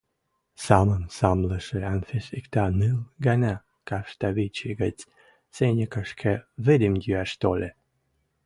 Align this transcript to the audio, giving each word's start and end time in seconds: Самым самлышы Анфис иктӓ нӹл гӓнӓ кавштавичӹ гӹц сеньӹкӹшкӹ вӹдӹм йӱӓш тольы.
Самым 0.67 1.03
самлышы 1.17 1.79
Анфис 1.93 2.27
иктӓ 2.39 2.65
нӹл 2.79 2.99
гӓнӓ 3.25 3.55
кавштавичӹ 3.87 4.69
гӹц 4.81 4.97
сеньӹкӹшкӹ 5.55 6.33
вӹдӹм 6.65 6.93
йӱӓш 7.03 7.31
тольы. 7.41 7.69